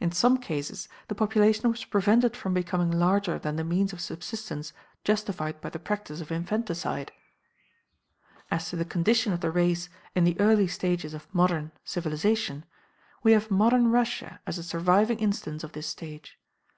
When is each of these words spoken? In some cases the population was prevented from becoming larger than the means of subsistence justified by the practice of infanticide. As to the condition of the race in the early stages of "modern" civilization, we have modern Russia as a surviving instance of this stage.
In 0.00 0.10
some 0.10 0.38
cases 0.38 0.88
the 1.08 1.14
population 1.14 1.70
was 1.70 1.84
prevented 1.84 2.34
from 2.34 2.54
becoming 2.54 2.90
larger 2.90 3.38
than 3.38 3.56
the 3.56 3.62
means 3.62 3.92
of 3.92 4.00
subsistence 4.00 4.72
justified 5.04 5.60
by 5.60 5.68
the 5.68 5.78
practice 5.78 6.22
of 6.22 6.32
infanticide. 6.32 7.12
As 8.50 8.70
to 8.70 8.76
the 8.76 8.86
condition 8.86 9.34
of 9.34 9.40
the 9.42 9.50
race 9.50 9.90
in 10.14 10.24
the 10.24 10.40
early 10.40 10.66
stages 10.66 11.12
of 11.12 11.28
"modern" 11.34 11.72
civilization, 11.84 12.64
we 13.22 13.32
have 13.32 13.50
modern 13.50 13.88
Russia 13.90 14.40
as 14.46 14.56
a 14.56 14.62
surviving 14.62 15.18
instance 15.18 15.62
of 15.62 15.72
this 15.72 15.88
stage. 15.88 16.38